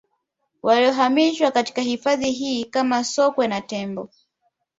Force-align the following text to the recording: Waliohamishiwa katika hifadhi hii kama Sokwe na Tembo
Waliohamishiwa 0.63 1.51
katika 1.51 1.81
hifadhi 1.81 2.31
hii 2.31 2.65
kama 2.65 3.03
Sokwe 3.03 3.47
na 3.47 3.61
Tembo 3.61 4.09